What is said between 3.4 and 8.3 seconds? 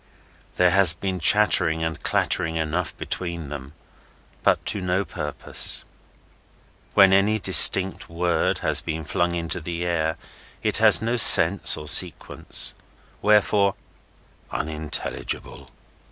them, but to no purpose. When any distinct